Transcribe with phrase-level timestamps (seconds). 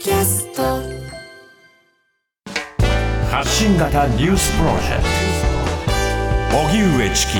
[0.00, 0.62] キャスト。
[3.30, 5.02] 発信型ニュースプロジェク
[6.50, 6.58] ト。
[6.68, 7.32] 荻上チキ。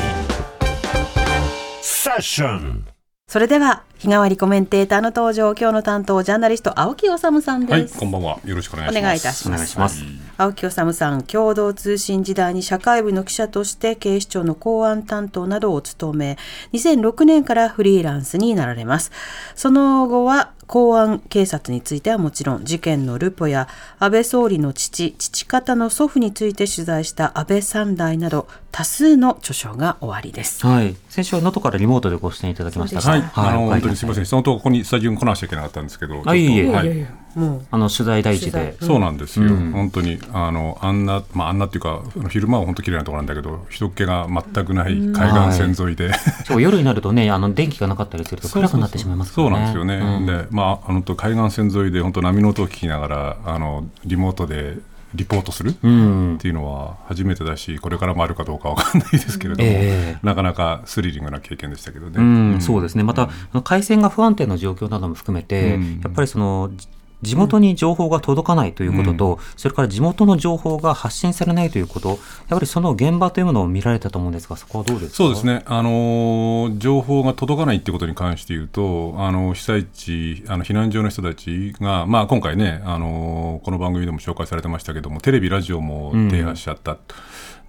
[1.81, 2.87] セッション。
[3.29, 8.41] それでは日替わりコメンテーターの登場今日の担当ジャーナリスト青木治さんはい、です、こんばんは。
[8.45, 8.99] よろしくお願いします。
[8.99, 9.57] お願いいたします。
[9.57, 9.69] お願い。
[9.69, 10.05] します
[10.37, 16.39] 青木治さん共同通信時代に社会部の記者として警視庁の公安担当などを務め
[16.75, 19.13] 2006年からフリーランスになられます。
[19.55, 23.67] その後は公安警察についてはもちろん事件のルポや
[23.99, 30.65] 安倍総理の父父方の祖父について取材した安倍三代など多数の著書が終わりです。
[30.67, 30.97] はい。
[31.09, 34.25] 先週は能登からリモートでご出演いただきましたはい、あの、本当にすみません。
[34.25, 34.27] ん。
[34.27, 36.23] そのとここにスタジオに来なきゃいけなかったんですけど。
[36.25, 36.71] あいえいえ。
[36.71, 37.01] はい。
[37.01, 38.77] やもうあの取材第一で。
[38.81, 39.73] そうなんですよ、うん。
[39.73, 46.13] 本当にあのあんな、まあ、あんなっていうか昼間は本当綺麗なところなんだけど人っ気が全くない海岸線沿いで、
[46.45, 49.51] そう夜になるとね、あの電気がなかったりすると暗くなってしまいますかそう。
[49.51, 50.27] なんですよね、うん。
[50.27, 54.79] でまああのと海岸線沿いで本当波の音を聞きながらあのリモートで
[55.15, 55.71] リポートする？
[55.71, 56.39] っうん。
[56.39, 60.19] ていうのは初めてだしこれからもあるかどうかわかんないですけれども、ええ。
[60.23, 62.23] なかなかスリリングな経験でしたけどね、う
[62.57, 63.03] ん、そうですね。
[63.03, 63.29] また、
[63.65, 66.01] 回線が不安定な状況なども含めて、うん。
[66.03, 66.89] やっぱりその、じ
[67.23, 72.19] 地元に情報が届かないということと、それから地元の情報が発信されないということ、
[72.49, 75.17] やはりその現場というものを見られたと思うんですが、そこはどうですか？
[75.17, 75.47] そうです。
[75.47, 86.97] ね、あのー情報が届かないってことに関して言うと、あの被災地、あの避難所の人たちが、まあ、今回ね、あのーこの番組でも紹介されてましたけども、テレビ、ラジオも停波しちゃった。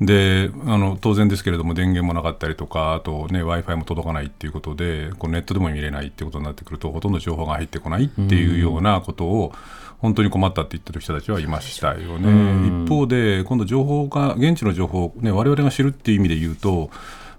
[0.02, 9.54] であの当然ですけれども電源もなかったりとかあと、ね、w i f i も届かないっていうことでこうネットでも見れないっていうことになってくるとほとんど情報が入ってこないっていうようなことを、
[10.00, 12.84] 本当に困ったって言ってる人たちはいましたよね。
[12.84, 16.90] 一方で今度情報が現地の情報を、ね、我々が知るっていう意味で言うと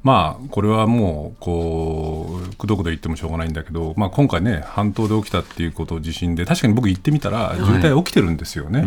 [0.03, 8.84] まあ、これはもう、こう、くどくど言ってもしょうがないんだけど、まあ、今回ね、半島で起きたっていうことを地震で、確かに僕行ってみたら、渋滞起きてるんですよね。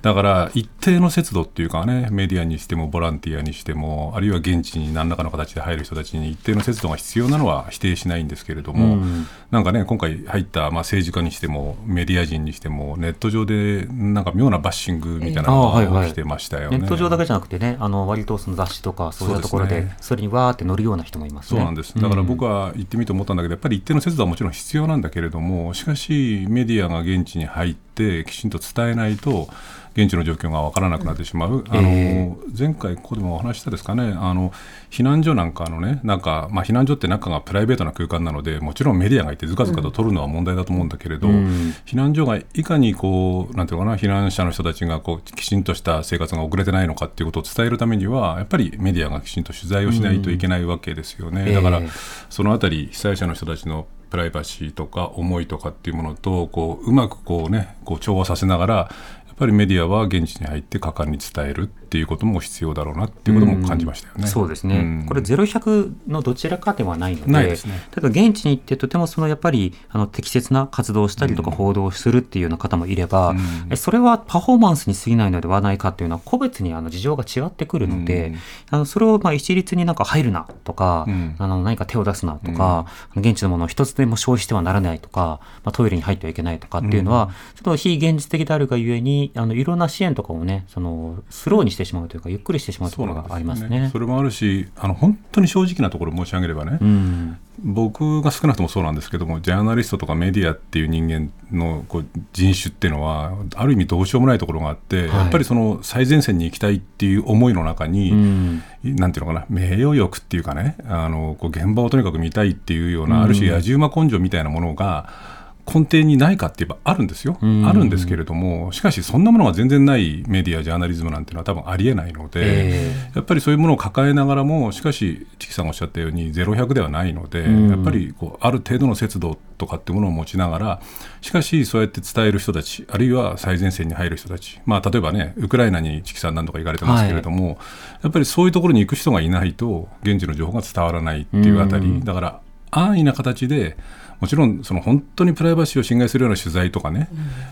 [0.00, 9.04] だから、一定の節度っていうかね、メディアにしても、ボランティアにしても、あるいは現地に何らかの形で入る人たちに一定の節度が必要なのは否定しないんですけれども、
[9.50, 16.78] なんかね、今回入った、まあ、政治家にしても、メディア人にしても、ネット上で、なんか妙なバッシングみたいなのが起きてましたよね。
[16.78, 19.96] ネット上だけじゃなくてね、あの割とその雑誌とかそういったところで、そね。
[20.00, 21.60] それにわーって乗るような人もいますね。
[21.60, 21.94] そうなんです。
[21.94, 29.48] だから僕は行ってみて思ったんだけど、やっぱり一定の節度はもちろん必要なんだけれども、しかしメディアが現地に入ってきちんと伝えないと。
[29.96, 34.52] 現地の状況が分からなくなってしまう、あのえ前回、ここでもお話ししたですかね、あの
[34.90, 41.72] 避難所なんかのね、なんか、まあ、避難所って中がプライベートな空間なので、もちろんメディアがいて、ずかずかと取るのは問題だと思うんだけれど、ん。
[41.86, 51.42] 避難所がいかにこう、なんていうのかな、避難者の人たちがこうきちんとした生活が遅れてないのかっていうことを伝えるためには、やっぱりメディアがきちんと取材をしないといけないわけですよね。
[51.42, 51.88] うんだから、ええ
[52.28, 58.90] そのあたり被災者の人たちのプライバシーとか思いとかっていうものとこううまくこうねこう調和させながら
[59.36, 64.26] っぱりメディアは現地に入って果敢に伝えるっていうことも必要だろうなっていうことも感じましたよね。
[64.26, 65.06] そうですね、うん。
[65.06, 67.80] これ、ゼロ100のどちらかではないので、ですね。
[67.92, 73.38] ただ現地に行って、とてもそのやっぱりあの適切な活動をしたりとか、報道をするっていうような方もいれば、うん。
[73.70, 78.36] えそれはパフォーマンスに過ぎないのではないかっていうのは、個別にあの事情が違ってくるので、うん。
[78.70, 81.36] あのそれをまあ一律になんか入るなとか、うん。
[81.38, 93.90] あの何か手を出すなとか、現地のものを一つでも消費してはならないとか、まあ、トイレに入ってはいけないとかっていうのは、ちょっと非現実的であるがゆえに、あのいろんな支援とかをね、そのスローにしてしまうというか、ゆっくりしてしまうところがありますね。
[93.92, 97.38] それもあるしあの本当に正直なところ申し上げればね、うん。
[97.58, 108.62] 僕が少なくともそうなんですけどもジャーナリストとかメディアっていう人間のこう人種っていうのはある意味どうしようもないところがあって、やっぱりその最前線に行きたいっていう思いの中に、うん。
[108.84, 115.35] なんていうのかな名誉欲っていうかねあのこう現場をとにかく見たいっていうような、ある種野じ馬根性みたいなものが
[115.66, 117.66] 根底にないかって言えばあるんですよ、うん。
[117.66, 127.70] あるんですけれどもしかしそんなものが全然ないメディアジャーナリズムなんていうのは多分ありえないので、えやっぱりそういうものを抱えながらもしかしチキさんがおっしゃったようにゼロ100ではないので、うん。
[127.70, 130.80] やっぱりこうある程度の節度とかっていうものを持ちながら
[131.20, 137.58] しかしそうやって伝える人たちあるいは最前線に入る人たち、まあ、例えばねウクライナにチキさん何度か行かれてますけれども、
[138.02, 142.04] やっぱりそういうところに行く人がいないと現地の情報が伝わらないっていうあたり、うん。
[142.04, 142.40] だから
[142.70, 143.76] 安易な形で
[144.20, 147.08] もちろんその本当にプライバシーを侵害するような取材とかね、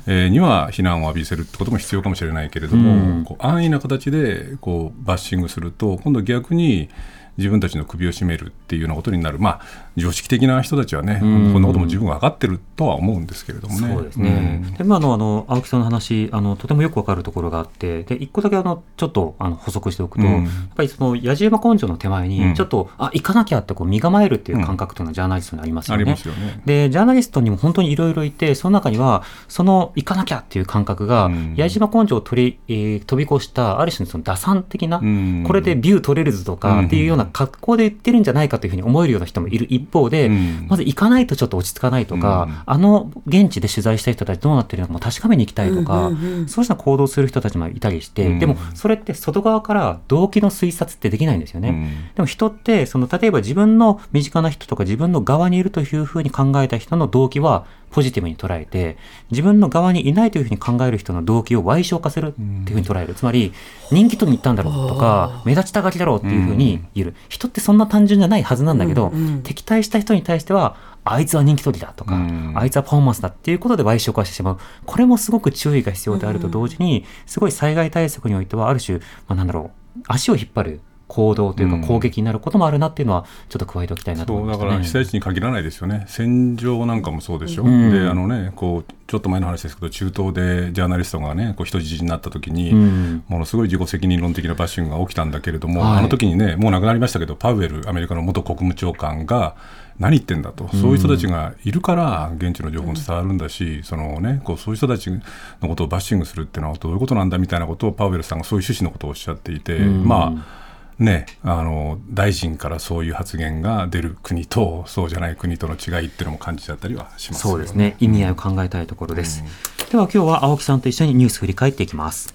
[0.06, 3.24] えーには非難を浴びせるってことも必要かもしれないけれども、うん。
[3.24, 6.88] こう安易な形でこうバッシングすると今度逆に
[7.36, 9.60] 自分たちの首を絞めるっていうようなことになる、まあ、
[9.96, 13.94] 常識的な人たちはね、うんこんなことも十分分かってるとは思うんですけれどもね。
[13.94, 14.62] そうですね。
[14.64, 26.02] うんで、まあ、あの、あの、青木さんの話、あの、とてもよくわかるところがあって、で、一個だけ、あの、ちょっと、あの、補足しておくと、うんやっぱりその、野じ馬根性の手前うんに、ちょっと、あ、行かなきゃって、こう、身構えるっていう感覚というのは、ジャーナリストにありますよね。
[26.02, 26.60] ありますよね。
[26.64, 40.66] で、ジャーナリストにも本当にいろいろいて、その中には、その行かなきゃっていう感覚が、うん矢島根性を取り、えー飛び越した、ある種のその打算的な、うんこれでビュー取れるぞとかっていうような格好で言ってるんじゃないかというふうに思えるような人もいる一方で、うん。
[40.68, 42.56] まず行かないとちょっと落ち着かないとか、うん。
[42.66, 46.48] あの現地で取材した人たちどうなってるのかも確かめに行きたいとか、うんうんうん。
[46.48, 48.38] そうした行動する人たちもいたりして、うん。
[48.38, 51.68] でもそれって外側から動機の推察ってできないんですよね。
[51.68, 52.14] うん。
[52.14, 58.96] でも人って、その例えば自分の身近な人とか自分の側にいるというふうに考えた人の動機はポジティブに捉えて、
[59.30, 63.14] 自分の側にいないというふうに考える人の動機を賠償化するっていうふうに捉える。
[63.14, 63.52] つまり、
[63.92, 67.13] 人気取りに行ったんだろうとか、目立ちたがりだろうっていうふうに言る。
[67.28, 74.58] 人ってそんな単純じゃないはずなんだけど、うんうん敵対した人に対しては、あいつは人気取りだとか、うんあいつはパフォーマンスだっていうことで賠償化してしまう。
[74.86, 80.80] これもすごく注意が必要であると同時に、すごい災害対策においては、ある種、まあ、なんだろう、足を引っ張る
[81.14, 81.80] 行動といううん。
[81.80, 84.70] か攻撃になることもあるなっていうのは、ちょっと加えておきたいなと思そだいうましたね。
[84.70, 87.92] から被災地に限らないですよね、戦場なんかもそうでしょ、うん。
[87.92, 93.24] であのね、こうちょっと前の話ですけど、中東でジャーナリストがね、こう人質になった時に、うん。
[93.28, 95.98] ものすごい自己責任論的なバッシングが起きたんだけれども、はい。
[95.98, 99.54] あの時にね、もう亡くなりましたけど、パウエル、アメリカの元国務長官が、
[99.98, 105.20] 何言ってんだと、そういう人たちがいるから、現地の情報も伝わるんだし、そのね、こうそういう人たちの
[105.68, 110.04] ことをバッシングするっていうのはどういうことなんだみたいなことをパウエルさんがそういう趣旨のことをおっしゃっていて、うん。
[110.04, 110.63] まあ、
[110.98, 117.96] ね、あの大臣からそういう発言が出る国とそうじゃない国との違いっていうのも感じちゃったりはしますよそうですね。
[117.98, 119.42] 意味合いを考えたいところです。
[119.90, 122.34] では今日は青木さんと一緒にニュース振り返っていきます。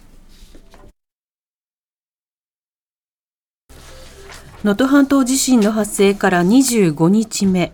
[4.63, 7.71] 能登半島地震の発生から25日目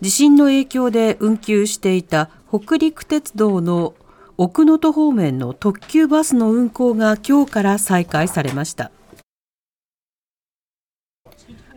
[0.00, 3.94] 地震の影響で運休していた北陸鉄道の
[4.36, 8.90] 奥能登方面の特急バスの運行が今日から再開されました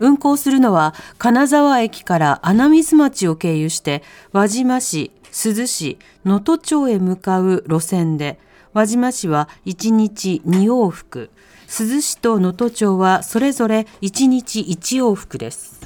[0.01, 4.01] 運行するのは金沢駅から穴水町を経由して
[4.33, 8.39] 輪島市、珠洲市、能登町へ向かう路線で
[8.73, 11.29] 輪島市は1日2往復。
[11.67, 15.79] 珠洲市と能登町はそれぞれ1日1往復です。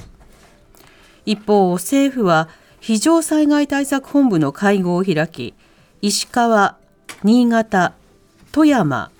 [1.26, 2.48] 一方政府は
[2.80, 5.54] 非常災害対策本部の会合を開き
[6.00, 6.78] 石川、
[7.22, 7.94] 新潟、
[8.52, 9.10] 富山、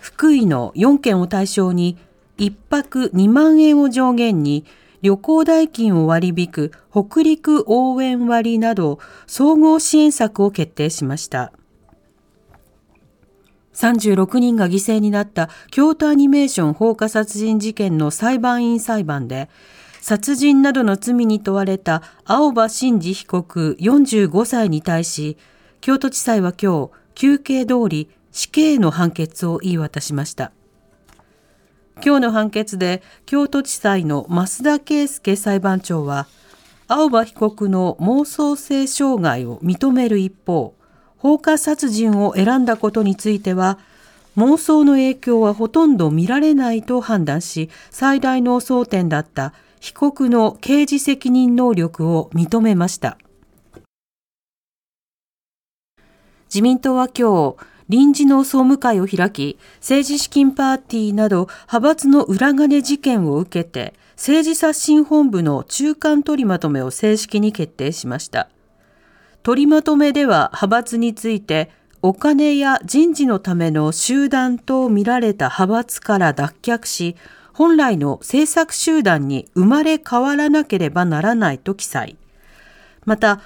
[0.00, 1.98] 福井の4県を対象に
[2.38, 4.64] 1泊2万円を上限に
[5.02, 11.52] 旅行代金を割り引く北陸応援割など総合支援策を決定しました。
[13.76, 19.50] 36人が犠牲になった京都アニメーション放火殺人事件の裁判員裁判で
[20.00, 25.36] 殺人などの罪に問われた青葉真司被告45歳に対し
[25.82, 30.52] 京都地裁は今日求刑通り死刑の判決を言い渡しました
[32.04, 36.26] 今日の判決で京都地裁の増田圭介裁判長は
[36.88, 40.74] 青葉被告の妄想性障害を認める一方
[41.18, 43.78] 放火殺人を選んだことについては
[44.36, 49.52] 妄想の影響はほとんど見られないと判断し最大の争点だった。
[49.86, 53.18] 被告の刑事責任能力を認めました。
[56.48, 57.56] 自民党は今日
[57.88, 68.48] 臨時の総務会を開き政治資金パーティーなど派閥の裏金事件を受けて政治刷新本部の中間取りまとめを正式に決定しました。
[69.42, 71.70] 取りまとめでは派閥について
[72.02, 77.16] お金や人事のための集団と見られた派閥から脱却し
[77.52, 82.16] 本来の政策集団に生まれ変わらなければならないと記載。
[83.04, 83.40] また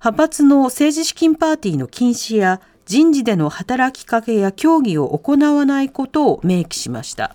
[0.00, 7.34] 派閥の政治資金パーティーの禁止や人事での働きかけや協議を行わないことを明記しました。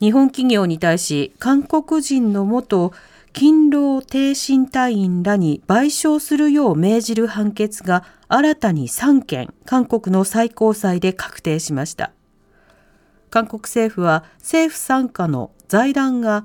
[0.00, 2.92] 日本企業に対し韓国人の元
[3.32, 12.12] 勤労挺身隊員らに賠償するよう命じる判決が新たに3件韓国の最高裁で確定しました。
[13.30, 16.44] 韓国政府は政府傘下の財団が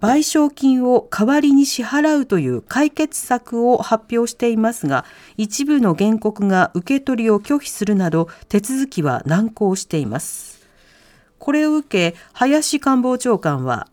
[0.00, 5.04] 賠償金を代わりに支払うという解決策を発表していますが
[5.36, 10.66] 一部の原告が受け取りを拒否するなど手続きは難航しています。
[11.38, 13.88] これを受け林官房長官は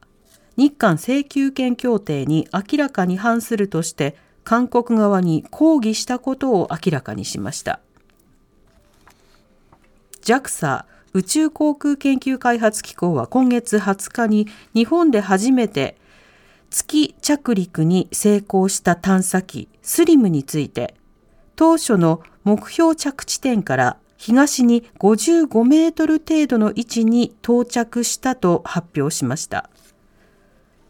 [0.58, 7.80] 日韓請求権協定に明らかに反するとして韓国側に抗議したことを明らかにしました。
[10.24, 15.96] JAXA 宇宙航空研究開発機構は今月20日に日本で初めて
[16.72, 20.96] 月着陸に成功した探査機スリムについて
[21.56, 29.70] 当初の目標着地点から東に55メートル程度の位置に到着したと発表しました。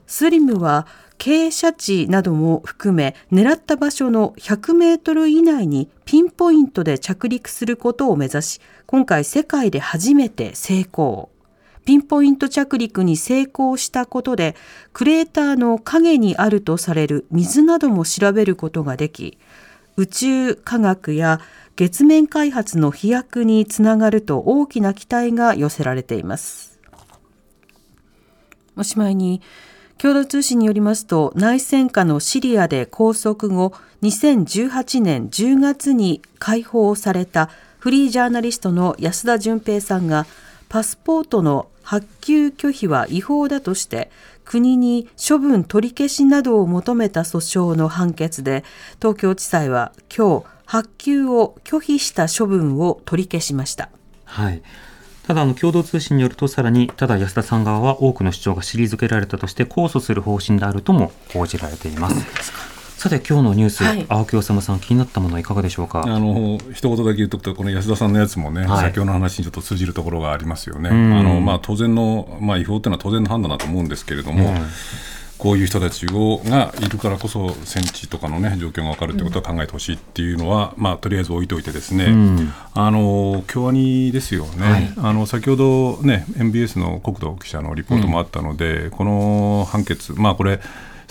[0.05, 0.85] スリムは
[1.23, 11.29] 傾斜地なども含め狙った場所の100メートル以内にピンポイントで着陸することを目指し、今回世界で初めて成功。
[11.85, 14.57] ピンポイント着陸に成功したことで、
[14.91, 19.37] クレーターの影にあるとされる水なども調べることができ、
[19.95, 21.39] 宇宙科学や
[21.77, 26.81] 月面開発の飛躍につながると大きな期待が寄せられています。
[28.75, 29.41] おしまいに、
[30.03, 40.25] 共同通信によりますと、内戦下のシリアで拘束後、2018年10月に解放されたフリージャーナリストの安田純平さんが、
[40.67, 44.11] パスポートの発給拒否は違法だとして、
[44.43, 47.37] 国に処分取り消しなどを求めた訴
[47.71, 48.65] 訟の判決で、
[48.97, 53.87] 東京地裁は今日、発給を拒否した処分を取り消しました。
[54.25, 54.61] はい。
[55.27, 62.73] ただ、あの、共同通信によると、さらに、ただ安田さん側は多くの主張が退けられたとして、控訴する方針であるとも報じられています。
[62.97, 66.03] さて、今日のニュース、はい青木治さん、気になったものはいかがでしょうか？
[66.05, 70.89] あの一言だけ言っとくと、この安田さんのやつもね、はい先ほどの話にちょっと通じるところがありますよね。
[70.89, 74.53] んあのまあ、当然の、まあ、違法というのは当然の判断だと思うんですけれども、
[75.43, 82.53] こういう人たちをがいるからこそ、戦地とかの、ね、状況が分かるということは考えてほしいっていうのは、まあ、とりあえず置いといてですね、ん。
[82.73, 84.93] あの京アニですよね、はい。
[84.95, 90.61] あの先ほど、ね、MBS の国土記者のリポートもあったので、この判決、まあ、これ、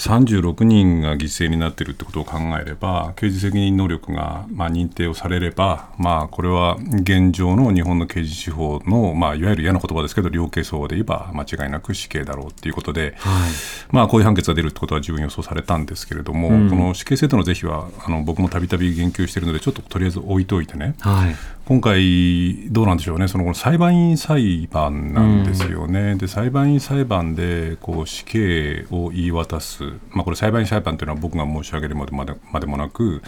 [0.02, 13.52] 36人が犠牲になっているということを考えれば、刑事責任能力がまあ認定をされれば、まあ、これは現状の日本の刑事司法の、まあ、いわゆる嫌な言葉ですけど、量刑相応で言えば間違いなく死刑だろうということで、はい。
[13.92, 21.36] まあ、こういう判決が出るってことは十分予想されたんですけれども、うんこの死刑制度の是非はあの僕もたびたび言及しているので、ちょっととりあえず置いといてね、はい。
[21.64, 33.22] 今回、どうなんでしょうね、そのこの裁判員裁判なんですよね、で裁判員裁判でこう死刑を言い渡す、まあ、これ、裁判員裁判というのは僕が申し上げるまでまでまでもなく、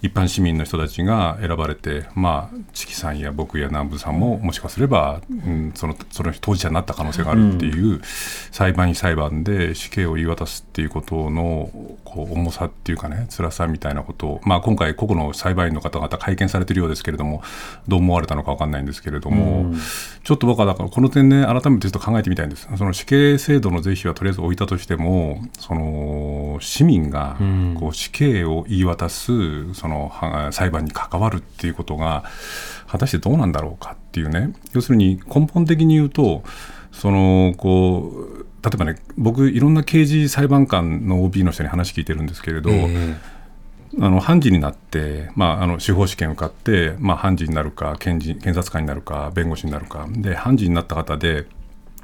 [0.00, 8.00] 一般市民の人たちが選ばれて、まあ、チキさんや僕や南部さんも、もしかすれば、うん、そのその当事者になった可能性があるっていう、
[8.52, 11.70] 裁判員裁判で死刑を言い渡すっていうことの
[12.04, 17.42] こう重さっていうかね、辛さみたいなことを、まあ、今回、個々の裁判員の方々、会見されているようですけれども、
[17.88, 19.74] どう思われたのか分かんないんですけれども、
[20.22, 22.68] ちょっと僕はだから、この点ね、改めてちょっと考えてみたいんです。
[22.76, 27.38] その死刑制度の是非はとりあえず置いたとしても、その市民が
[27.80, 32.24] こう死刑を言い渡すそのは裁判に関わるっていうことが、
[32.86, 36.42] 果たしてどうなんだろうかっていうね、要するに根本的に言うと、
[36.92, 43.16] そのこう例えばね、僕、いろんな刑事裁判官の OB の人に話聞いてるんですけれど、え
[44.00, 51.46] あの判事になって、まあ、あの司法試験受かって、まあ、判事になるか検事、検察官になるか、弁護士になるか、で判事になった方で、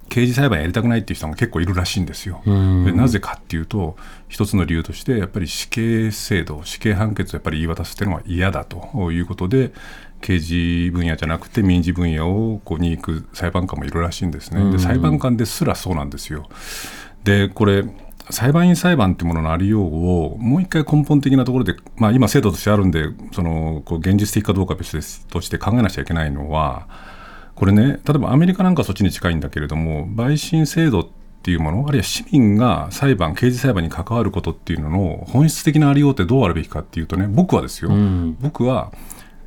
[0.09, 2.43] 刑事裁判やりたくないっていう人が結構いるらしいんですよ。
[2.49, 3.97] んでなぜかっていうと、
[4.29, 9.73] 一つの理由として、やっぱり死刑制度、死刑判決をやっぱり言い渡すっていうのは嫌だということで、
[10.21, 14.71] 刑事分野じゃなくて民事分野をこうに行く裁判官もいるらしいんですね。
[14.73, 16.49] で裁判官ですらそうなんですよ。
[17.25, 17.85] でこれ
[18.31, 25.26] 裁判員裁判っていうもののありようをもう一回根本的なところで、まあ、今、制度としてあるんで、そのこう現実的かどうかは別です。
[25.26, 26.88] として考えなくちゃいけないのは、
[27.54, 31.09] これね、例えばアメリカなんかはそっちに近いんだけれども、陪審制度っ
[31.43, 38.37] ていうもの、あるいは市民が裁判、刑事裁判に関わることっていうのの本質的なありようってどうあるべきかっていうとね、僕はですよ、ん。
[38.40, 38.93] 僕は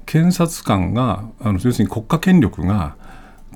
[0.05, 2.95] 検察官が、あの要するに国家権力が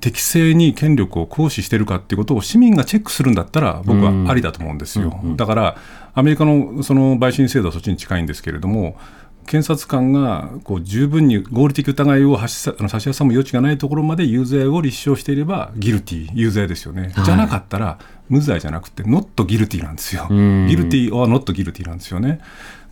[0.01, 5.21] 適正に権力を行使しているかっていうことを市民がチェックするんだったら、僕はありだと思うんですよ。
[5.37, 5.77] だから、
[6.13, 8.97] アメリカのその陪審制度はそっちに近いんですけれども、
[9.45, 17.11] 検察官がこう十分に合理的疑いを差し挟む余地がないところまで有罪を立証していれば、ギルティ、有罪ですよね。
[17.13, 20.27] はいじゃなかったら、無罪じゃなくて、ノットギルティなんですよ。
[20.31, 22.39] んギルティはノットギルティなんですよね。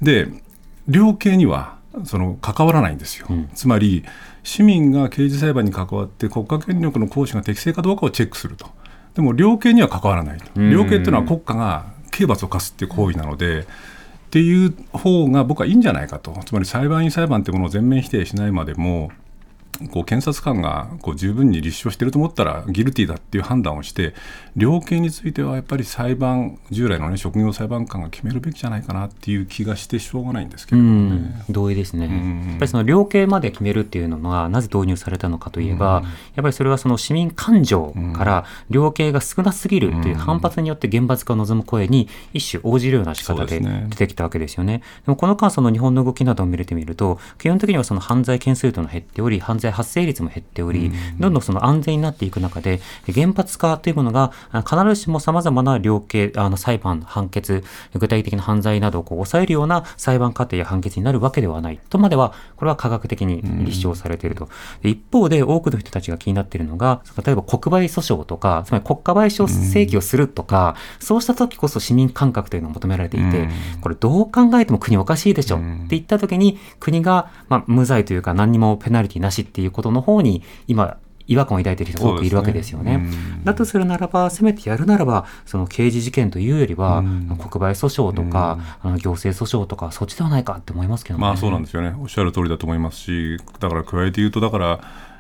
[0.01, 0.27] で、
[0.87, 3.27] 量刑にはその関わらないんですよ。
[3.53, 4.03] つまり、
[4.43, 8.67] 市民が刑事裁判に関わって国家権力の行使が適正かどうかをチェックすると。
[9.15, 10.59] でも量刑には関わらないと。
[10.59, 13.65] ん量刑っていうのは国家が刑罰を課すっていう行為なので、っ
[14.31, 16.37] ていう方が僕はいいんじゃないかと。
[16.45, 19.11] つまり裁判員裁判ってものを全面否定しないまでも、
[19.91, 24.13] こう検察官がこう十分に立証していると思ったらギルティだっていう判断をして
[24.55, 31.43] 量刑についてはやっぱり裁判従来の、ね、職業裁判官が決めるべきじゃないかなっていう気がしてしょうがないんですけれどもね。
[31.49, 32.49] 同意ですね、ん。
[32.49, 36.03] やっぱりその量刑まで決めるっていうのがなぜ導入されたのかといえば、
[36.35, 44.81] やっぱりそれはその市民感情から量刑が少なすぎるという反発によって厳罰化を望む声に一種応じるような仕方で出てきたわけですよね。
[45.05, 64.49] でもこの間その日本の動きなどを見れてみると基本的にはその犯罪件数というのは減っており犯罪発生率も減っており、どんどんその安全になっていく中で厳罰化というものがあ必ずしもさまざまな量刑あの裁判判決具体的な犯罪などをこう抑えるような裁判過程や判決になるわけではないとまではこれは科学的に立証されていると、
[64.81, 73.49] で一方で多くの人たちが気になっているのが例えば国賠訴訟とかつまり国家賠償請求をするとか、そうした時こそ市民感覚というのが求められていて、
[73.81, 80.97] これどう考えても国おかしいでしょって言った時に国が、まあ、無罪というか何にもペナルティなしっていうことの方に今
[81.29, 82.97] 違和感を抱いている人が多くいるわけですよね。
[82.97, 83.11] ね
[83.43, 91.21] だとするならば、せめてやるならば、その刑事事件というよりは、国賠訴訟とか、あの行政訴訟とか、そっちではないかって思いますけどね。
[91.21, 94.79] まあそうなんですよね、おっしゃる通りだと思いますし、だから加えて言うと、だから、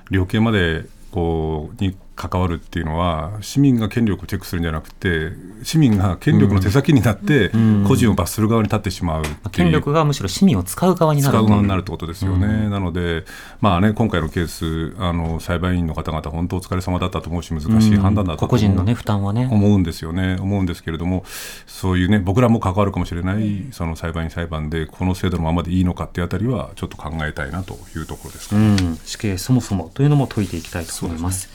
[0.09, 5.31] 量刑までこうに関わるっていうのは、市民が権力をチェックするんじゃなくて、
[5.63, 7.49] 市民が権力の手先になって、
[7.87, 13.23] 個人を罰する側に立ってしまうっていう権力がむしろ市民を使う側になる使う側になるってことですよね、なので、
[13.61, 19.47] まあね、今回のケース、あの裁判員の方々、本当お疲れ様だったと思うし、難しい判断だったと個々人のね、負担はね。
[19.49, 21.23] 思うんですよね、思うんですけれども、
[21.67, 28.75] そういうね、僕らも関わるかもしれない、その裁判員裁判で、この制度のままでいいのかっていうあたりは、ちょっと考えたいなというところですかね。
[28.81, 31.49] うん、死刑そもそもというのも解いていきたいと思います。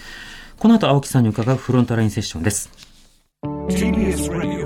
[0.64, 2.70] この後、青木さんに伺うフロントラインセッションです。
[3.68, 4.64] TBS Radio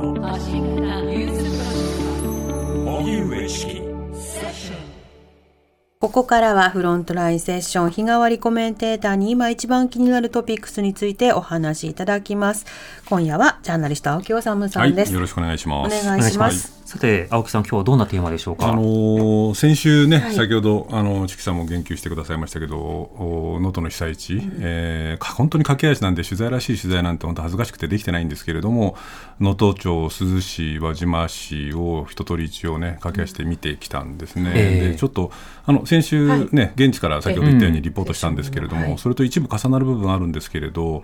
[5.98, 12.64] ここからはフロントラインセッション日替わりコメンテーターに今一番気になるトピックスについてお話しいただきます。
[13.08, 15.12] 今夜はジャーナリスト青木治さはい、んです。
[15.12, 16.06] よろしくお願いしおます。
[16.06, 16.78] 願いします。
[16.86, 18.68] さて、青木さん、今日はどんなテーマでしょうか？
[18.68, 28.96] あのー先週ね、はい先ほどあのチキさんも言及してくださいましたけど、お能登の被災地、えーか本当に駆け足なんで取材らしい取材なんて本当恥ずかしくてできてないんですけれども、
[29.40, 34.52] 能登町、珠洲市、輪島市を一通り一応ね駆け足で見てきたんですね。
[34.54, 35.30] ええでちょっと
[35.66, 41.02] あの先週ね、現地から先ほど言ったようにリポートしたんですけれども、はいそれと一部重なる部分あるんですけれど。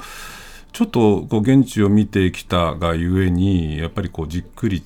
[0.74, 4.82] ちょっとこう現地を見てきたがゆえにやっぱりこうじっくり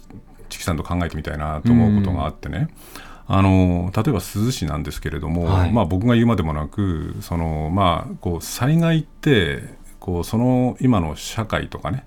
[0.50, 2.68] チキさんと考えてみたいなと思うことがあってね、
[3.26, 5.73] あの例えば珠洲市なんですけれども、はい。
[5.73, 9.62] まあ、僕が言うまでもなくその、まあ、こう災害って
[9.98, 12.05] こうその今の社会とかね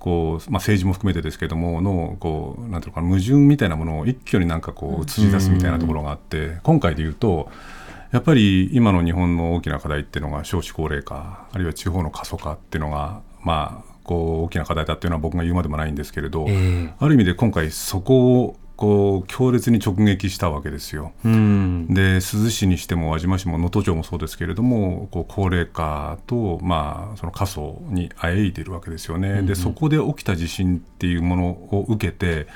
[0.00, 7.52] こうまあ、政治も含めてですけれどものこうなんていうのかな矛盾みたいなものを一挙になんかこう映し出すみたいなところがあって、今回で言うと
[8.12, 21.12] やっぱり今の日本の大きな課題っていうのが少子高齢化あるいは地方の過疎化っていうのがまあこう大きな課題だっていうのは僕が言うまでもないんですけれど、ええある意味で今回そこをこう強烈に直撃したわけですよ。
[21.24, 21.86] うん。
[21.88, 29.42] で珠洲市にしても輪島市も能登町もそうですけれどもこう高齢化と、まあ、その過疎にあえいでいるわけですよね。
[29.42, 32.48] でそこで起きた地震っていうものを受けて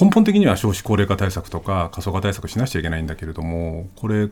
[0.00, 4.28] 根本的には少子高齢化対策とか過疎化対策しなくちゃいけないんだけれどもこれ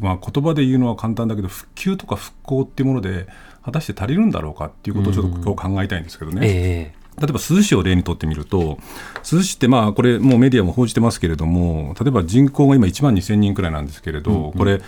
[0.00, 3.28] まあ、言葉で言うのは簡単だけど復旧とか復興っていうもので
[3.64, 6.40] 果たして足りるんだろうかっていうことをちょっと今日考えたいんですけどね。
[6.42, 8.78] ええ例えば珠洲市を例にとってみると、
[9.22, 14.82] 珠洲市って、まあ、これ、もうメディアも報じてますけれども、例えば人口が今、1万2000人くらいなんですけれど、これ、例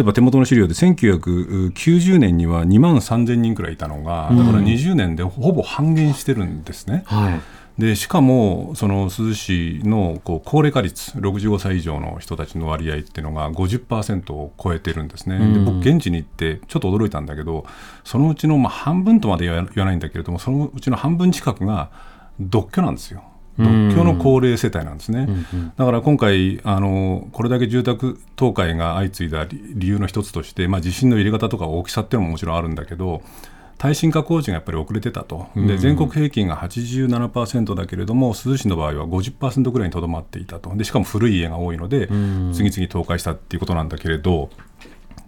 [0.00, 7.04] えば手元の資料で1990年には2万3000人くらいいたのが、だから20年でほぼ半減してるんですね。
[7.06, 7.40] はい。
[7.78, 17.64] でしかも、その珠洲市のこう高齢化率、65歳以上の人たちの割合っていうのが50%を超えてるんですね、で僕、現地に行ってちょっと驚いたんだけど、
[18.02, 21.90] そのうちのまあ半分とまで言わないんだけれども、そのうちの半分近くが
[22.40, 23.22] 独居なんですよ。
[23.58, 25.28] 独居の高齢世帯なんですね、
[25.76, 33.22] だから今回あの、これだけ住宅倒壊が相次いだ理理由の一つとして、まあ、地震の入れ方とか大きさっていうのももちろんあるんだけど、
[33.78, 40.74] 耐震化工事がやっぱり遅れてたと、で全国平均が87%だけれども、珠洲市の場合は50%ぐらいにとどまっていたと。
[40.76, 42.08] で、しかも古い家が多いので、
[42.52, 44.50] 次々倒壊したっていうことなんだけれど、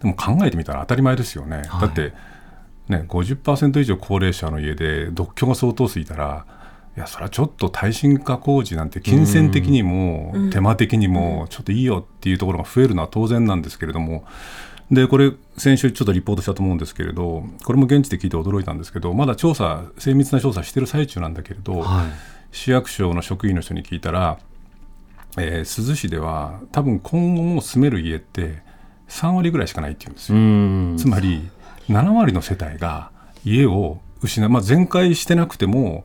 [0.01, 2.13] でも考えてみたら当たり前ですよね、だって、
[2.89, 6.45] ね、50%以上高齢者の家で独居が相当数いたら、
[6.97, 14.25] いやそれはちょっと耐震化工事なんて金銭的にも手間的にもちょっといいよっていうところが増えるのは当然なんですけれども
[14.91, 22.05] でこれ先週ちょっとリポートしたと思うんですけれどこれも現地で聞いて驚いたんですけどまだ調査精密な調査してる最中なんだけれど、はい。
[22.51, 24.37] 市役所の職員の人に聞いたら、
[25.37, 28.61] えー珠洲市では多分今後も住める家って
[29.07, 30.41] 3割ぐらいしかないっていうんですうよ。
[30.41, 31.49] んつまり
[31.87, 33.11] 7割の世帯が
[33.45, 36.03] 家を失う、まあ、全壊してなくても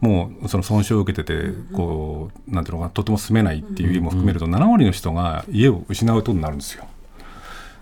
[0.00, 6.86] もうその損傷を受けててこうなんていうのかなとても住めないっていう家も含めると7割の人が家を失うことになるんですよ。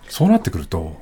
[0.09, 0.97] そうなってくると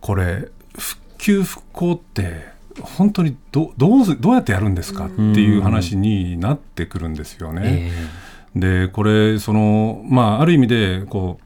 [0.00, 2.48] これ復旧復興って
[2.80, 7.90] 本当にどどうすどうやってやるんですかっていう話になってくるんですよね。
[7.92, 11.38] えでこれその、まあ、ある意味でこ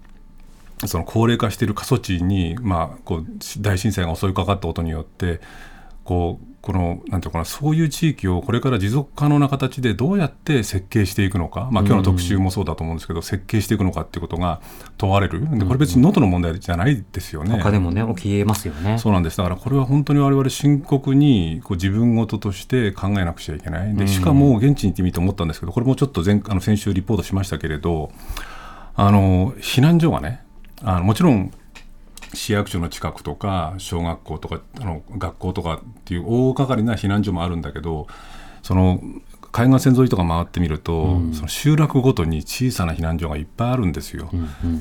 [0.83, 3.27] うその高齢化している過疎地に、まあ、こう
[3.61, 5.41] 大震災が襲いかかったことによって
[6.05, 14.63] こうこのなんていうのかなそういう地域をこれから持続可能な形でどうやって設計していくのか、まあ、今日の特集もそうだと思うんですけど、設計していくのかっていうことが
[14.97, 15.47] 問われる。
[15.59, 17.59] でこれ別に能登の問題じゃないですよね。
[17.59, 18.99] 他でもね起きえますよね。
[18.99, 19.37] そうなんです。
[19.37, 23.95] だからこれは本当に我々深刻にこう自分事として考えなくちゃいけない。
[23.95, 28.11] でしかも現地に行ってみて思ったんですけどこれもちょっと前あの先週リポートしましたけれど
[28.97, 30.43] あの避難所がね
[30.83, 31.53] あのもちろん
[32.35, 38.07] 市役所の近くとか小学校とかあの学校とかっていう大掛かりな避難所もあるんだけど
[38.63, 39.01] その
[39.55, 44.29] 海岸線沿いとか回ってみると、その集落ごとに小さな避難所がいっぱいあるんですよ。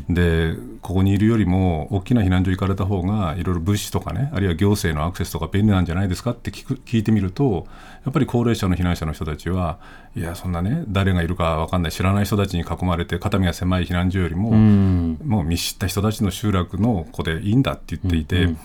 [0.09, 7.67] でここにいるよりも大きな避難所行かれた方がいろいろ物資とかねあるいは行政のアクセスとか便利なんじゃないですかって聞く聞いてみると
[8.03, 9.77] やっぱり高齢者の避難者の人たちは
[10.15, 15.19] いやそんなね誰がいるか分かんない知らない人たちに囲まれて肩身が狭い避難所よりも、うん。
[15.23, 18.55] もう見知った人たちの集落の子でいいんだって言っていて、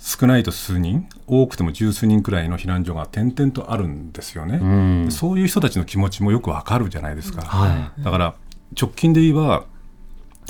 [0.00, 5.04] 少ないと数人多くても十数人くらいの避難所が点々とあるんですよね、ん。
[5.06, 8.34] でそういう人たちの気持ちもよくわかるじゃないですか、はだから
[8.80, 9.64] 直近で言えば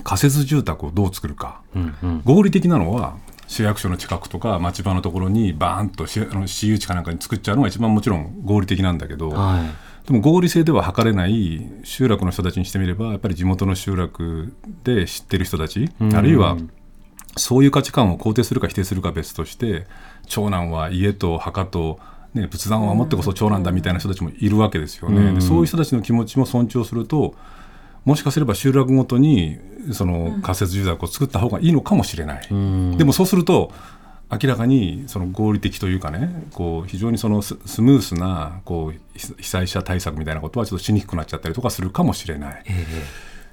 [0.04, 2.22] 仮設住宅をどう作るか、うんうん。
[2.24, 10.06] 合理的なのは市役所の近くとか町場のところにバーンとしあの私有地かなんかに作っちゃうのが一番もちろん合理的なんだけど、はい。
[10.06, 16.14] でも合理性では測れない集落の人たちにしてみればやっぱり地元の集落で知ってる人たち、ん。
[16.14, 16.56] あるいは
[17.38, 19.86] そういう価値観を肯定するか否定するか別として
[20.26, 21.98] 長男は家と墓と、
[22.34, 25.16] ね、仏壇を守ってこそ長男だみたいな人たちもいるわけですよね。
[25.16, 27.34] うんでそういう人たちの気持ちも尊重すると
[28.04, 29.58] もしかすれば集落ごとに
[29.92, 32.48] その仮設住宅を作った方がいいのかもしれない。
[32.50, 33.72] うんでもそうすると
[34.30, 42.62] 明らかにその合理的というかねこう非常にそのススムースなこう被被災者対策みたいなことはちょっとしにくくなっちゃったりとかするかもしれない。
[42.66, 42.86] え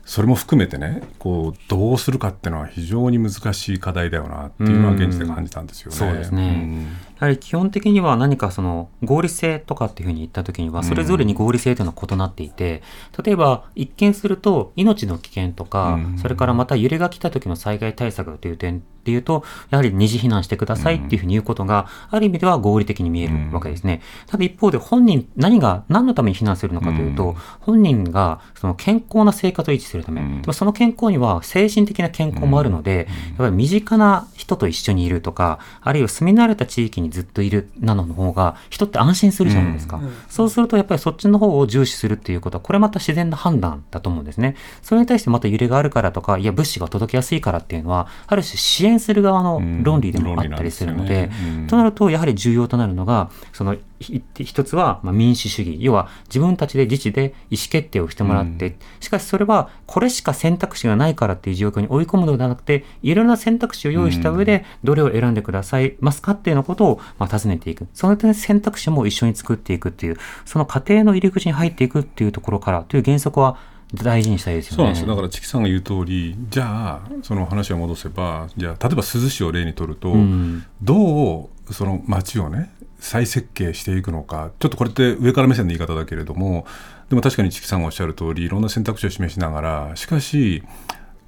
[0.06, 5.98] それも含めてねこうどうするかっていうのは非常に難しい課題だよなっていうのは現地で感じたんですよね。
[5.98, 12.84] そうですねんやはり基本的には何かその合理性とかっていうふうに言った時にはそれぞれに合理性というのは異なっていて
[13.24, 16.18] 例えば一見すると命の危険とかうん。
[16.18, 24.02] それからまた揺れが来た時の災害対策という点でいうとやはり二次避難してくださいっていうふうに言うことがある意味では合理的に見えるわけですね。
[24.26, 27.16] ただ一方で本人何が何のために避難するのかといううん。
[27.16, 30.22] と本人がその健康な生活を維持するため。
[30.22, 30.42] うん。
[30.42, 44.56] でもその健康には精神的な健康もあるのでやっぱり身近な人と一緒にいるとかあるいは住み慣れた地域にずっといるなどの方が人って安心するじゃないですか、そうするとやっぱりそっちの方を重視するっていうことはこれまた自然な判断だと思うんですね。
[44.82, 51.08] それに対してまた揺れがあるからとかいや物資が届きやすいからっていうのはある種支援する側の論理でもあったりするので,、うん。
[51.08, 55.78] でねうんとなるとやはり重要となるのがそのひ一つはまあ民主主義。
[55.80, 67.88] 要は自分たちで自治で意思決定をしてもらって、しかしそれはこれしか選択肢がないからっていう状況に追い込むのではなくていろんな選択肢を用意した上でどれを選んでくださいますかっていうようなことをまあ尋ねていく。
[67.94, 73.58] その点選択肢も一緒に作っていくっていうその過程の入り口に入っていくっていうところからという原則は
[73.94, 74.76] 大事にしたいですよね。
[74.78, 75.08] そうなんですよ。
[75.10, 80.66] だからチキさんが言う通りじゃあその話を戻せばじゃあ例えば珠洲市を例にとると、うん。
[80.82, 82.75] どうその町をね
[83.06, 84.52] 再設計していくのか。
[84.60, 86.66] ちょっとこれって上から目線の言い方だけれども
[87.10, 90.64] でも確かにチキさんがおっしゃる通りいろんな選択肢を示しながらしかし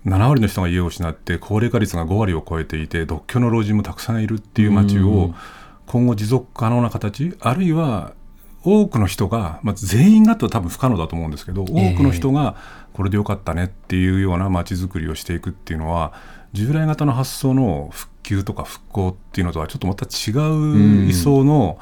[0.05, 5.35] 7割の人が家を失って高齢化率が5割を超えていて独居の老人もたくさんいるっていう町うをん。
[5.85, 8.13] 今後持続可能な形あるいは
[8.63, 12.57] 多くの人が、まあ、全員がと多分不可能だと思うんですけど多くの人が
[12.93, 16.13] これでよかったねっていうような街づくりをしていくっていうのは
[16.51, 21.79] 従来型の発想の復旧とか復興っていうのとはちょっとまた違う位相の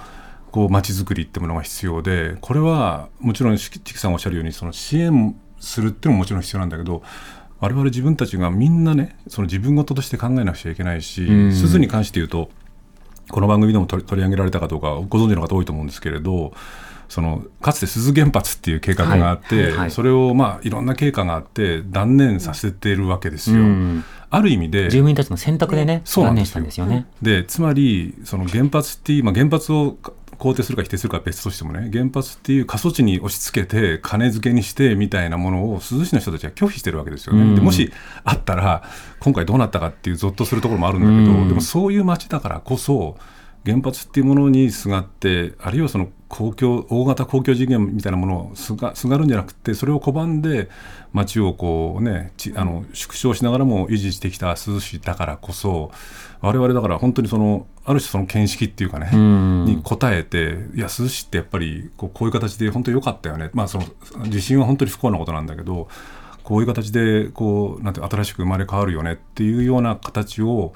[0.51, 7.01] こう街づくりってものが必要でこれはもちろんチキさんおっしゃるようにその支援するっていうのももちろん必要なんだけど
[7.59, 11.51] 我々自分たちがみんなねその自分事として考えなくちゃいけないしん。
[11.51, 12.51] 鈴に関して言うと
[13.29, 16.53] この番組でも取り取り上げられたかどうかご存知の方多いと思うんですけれど
[17.09, 19.77] そのかつて鈴原発っていう計画があって、はい。
[19.77, 19.91] はい。
[19.91, 23.57] それをまあいろんな経過があって断念させているわけですよ。
[23.57, 24.03] うん。
[24.29, 26.55] ある意味で住民たちの選択でね、そうなんですよ。
[26.55, 27.05] 断念したんですよね。
[27.21, 37.55] でつまりその原発っていう、まあ、原発をか肯定するか否定するかは別としてもね原発っていう過疎地に押し付けて金付けにしてみたいなものを珠洲市の人たちは拒否してるわけですよね、うん。
[37.55, 37.93] でもし
[38.25, 38.83] あったら
[39.19, 41.47] 今回どうなったかっていうゾッとするところもあるんだけど、うん。
[41.47, 43.17] でもそういう街だからこそ
[43.65, 50.69] 原発っていうものにすがってあるいはその公共大型公共事業みたいなものをすがすがるんじゃなくてそれを拒んで
[51.13, 55.91] 街をこうねちあの縮小しながらも維持してきた珠洲市だからこそ
[56.41, 59.65] 我々だから本当にそのある種その見識っていうかね、うん。
[59.65, 63.49] に応えていや珠洲市ってやっぱりこうこういう形で本当に良かったよね。
[63.53, 63.85] まあその
[64.27, 65.87] 地震は本当に不幸なことなんだけど
[66.43, 70.73] こういう形でこうなんて新しく生まれ変わるよねっていうような形を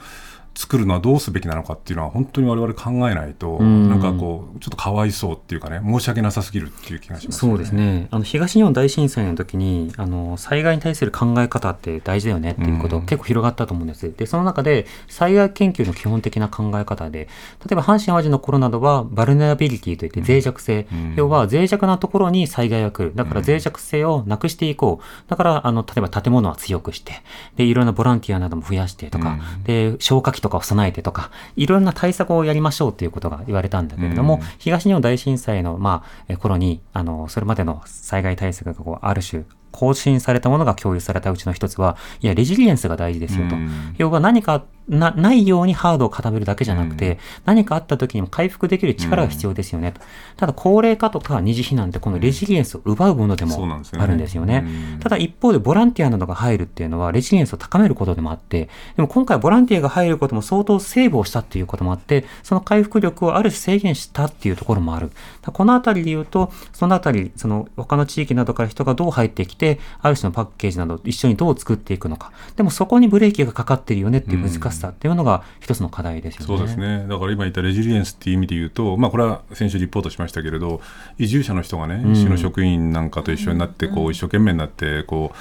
[0.59, 3.89] 作るのはどうすべきなのかっていうのは本当に我々考えないと、うん。
[3.89, 8.09] なんかこうちょっとかわいそうっていうかね申し訳なさすぎるっていう気がします、そうですね。
[8.11, 13.05] あの東日本大震災の時にあの災害に対する考え方って大事だよねっていうことうん。
[13.05, 14.11] 結構広がったと思うんです。
[14.11, 17.27] でその中で災害研究の基本的な考え方で例
[17.71, 21.13] えば阪神・淡路のコロナどはバルネラビリティといって脆弱性、うん。
[21.15, 23.15] 要は脆弱なところに災害が来る。
[23.15, 25.29] だから脆弱性をなくしていこう。
[25.29, 27.13] だからあの例えば建物は強くして
[27.55, 29.63] でいろんなボランティアなども増やしてとか、うん。
[29.63, 34.41] で消火器とかを備えてとかいろんな対策をやりましょうということが言われたんだけれども、うん。
[34.57, 43.95] 東日本大震災の、まあ、え頃にあのそれまでの災害対策がこうある種更新されたものが共有されたうちの一つはいやレジリエンスが大事ですよと、うん。
[43.97, 50.01] 要は何かなないようにハードを固めるだけじゃなくて、何かあった時にも回復できる力が必要ですよねと、
[50.35, 54.03] ただ高齢化とか二次避難ってこのレジリエンスを奪うものでもそうなんですよね。
[54.03, 54.63] あるんですよね。
[54.65, 54.99] うん。
[54.99, 65.11] ただ一方でボランティアなどが入るっていうのはレジリエンスを高めることでもあって、でも今回ボランティアが入ることも相当セーブをしたっていうこともあって、その回復力をある種制限したっていうところもある。
[65.53, 69.58] このあたりで言うと、そのあたり、その他の地域などから人がどう入ってきて、
[70.01, 72.31] ある種のパッケージなどを一緒にどう作っていくのか。
[72.55, 76.45] でもそこにブレーキがかかってるよねっていう難しさっていうのが一つの課題ですよね。
[76.47, 77.05] そうですね。
[77.07, 80.81] だから今言ったレジリエンスっていう意味で言うと、まあ、これは先週リポートしましたけれど
[81.17, 82.15] 移住者の人がねん。
[82.15, 85.37] 市の職員なんかと一緒になってこう一生懸命になってこう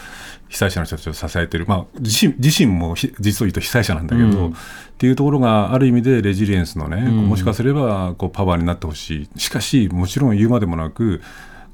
[0.48, 4.52] 被災者の人たちを支えてる、まあ、自身自身もひ実を言うと被災者なんだけど、うん。
[4.52, 4.54] っ
[4.98, 7.28] ていうところがある意味でレジリエンスのね、ん。
[7.28, 9.40] もしかすればこうパワーになってほしい。
[9.40, 11.20] しかしもちろん言うまでもなく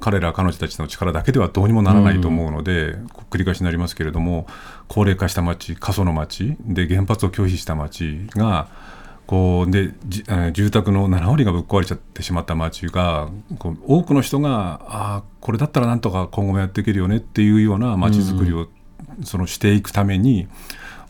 [0.04, 4.46] 彼ら彼女たちの力だけではどうにもならないと思うので、こう繰り返しになりますけれども
[4.86, 8.68] 高齢化した町過疎の町で原発を拒否した町が
[9.26, 9.94] こうで
[10.52, 18.68] 住宅の7割がぶっ壊れちゃってしまった町がこう多くの人があーこれだったらなんとか今後もやっていけるよねっていうような町づくりを、
[19.24, 20.48] そのしていくために、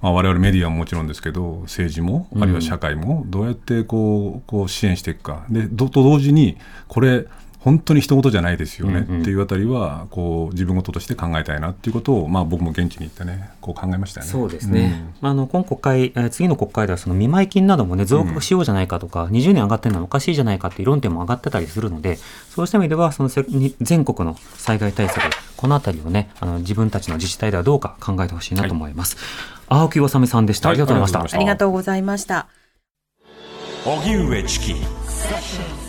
[0.03, 5.45] まあ、我々メディアももちろんですけど政治もあるいは社会もどうやってこうこう支援していくか。
[5.51, 7.27] でどと同時にこれ
[7.65, 14.33] 本当に人事じゃないですよねうんうんっていうあたりはこう自分事として考えたいなっていうことを、まあ、僕も現地に行ってねこう考えましたよね。
[14.33, 22.17] そうですね、まあ、あの今国会、えー次の国会ではその見舞い金なども、ね、増額しようじゃないかとか、20年上がってるのはおかしいじゃないかっていう論点も上がってたりするので、
[22.51, 25.23] そうした意味では、そのせに全国の災害対策、
[25.57, 29.17] このあたりをね、あの自分たちの自治体ではどうか考えてほしいなと思います。
[29.69, 30.71] 青木治さんでした。
[30.71, 31.37] ありがとうございました。
[31.37, 34.05] はいありがとうございましたありがとうございました。
[34.05, 35.84] 荻上チキ